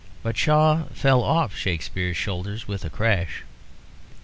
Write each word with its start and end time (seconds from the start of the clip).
But 0.23 0.35
Shaw 0.35 0.85
fell 0.95 1.21
off 1.21 1.55
Shakespeare's 1.55 2.17
shoulders 2.17 2.67
with 2.67 2.83
a 2.83 2.89
crash. 2.89 3.43